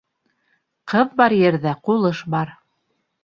Ҡыҙ 0.93 1.11
бар 1.19 1.35
ерҙә 1.39 1.75
ҡулыш 1.89 2.21
бар. 2.37 2.55